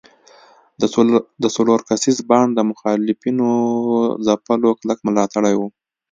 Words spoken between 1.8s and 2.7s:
کسیز بانډ د